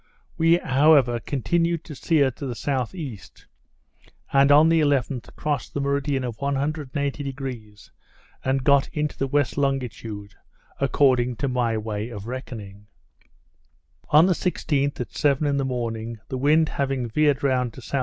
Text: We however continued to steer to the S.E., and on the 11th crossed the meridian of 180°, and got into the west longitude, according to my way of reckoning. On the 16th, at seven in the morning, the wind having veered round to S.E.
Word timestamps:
We 0.35 0.57
however 0.57 1.19
continued 1.19 1.83
to 1.83 1.93
steer 1.93 2.31
to 2.31 2.47
the 2.47 2.55
S.E., 2.57 3.19
and 4.33 4.51
on 4.51 4.69
the 4.69 4.81
11th 4.81 5.35
crossed 5.35 5.75
the 5.75 5.79
meridian 5.79 6.23
of 6.23 6.39
180°, 6.39 7.89
and 8.43 8.63
got 8.63 8.87
into 8.87 9.15
the 9.15 9.27
west 9.27 9.59
longitude, 9.59 10.33
according 10.79 11.35
to 11.35 11.47
my 11.47 11.77
way 11.77 12.09
of 12.09 12.25
reckoning. 12.25 12.87
On 14.09 14.25
the 14.25 14.33
16th, 14.33 14.99
at 14.99 15.11
seven 15.15 15.45
in 15.45 15.57
the 15.57 15.65
morning, 15.65 16.17
the 16.29 16.37
wind 16.39 16.69
having 16.69 17.07
veered 17.07 17.43
round 17.43 17.73
to 17.73 17.81
S.E. 17.81 17.99